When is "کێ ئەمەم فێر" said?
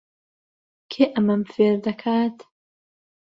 0.91-1.75